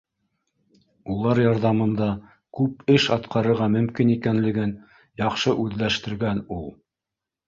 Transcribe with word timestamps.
Улар 1.15 1.41
ярҙамында 1.41 2.07
күп 2.59 2.81
эш 2.93 3.05
атҡарырға 3.15 3.67
мөмкин 3.73 4.13
икәнлеген 4.15 4.71
яҡшы 5.25 5.55
үҙләштергән 5.65 6.41
ул 6.57 6.65